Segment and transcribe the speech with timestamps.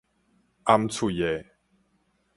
[0.65, 1.45] 掩喙的